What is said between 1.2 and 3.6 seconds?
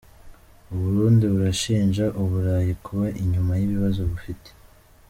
burashinja u Burayi kuba inyuma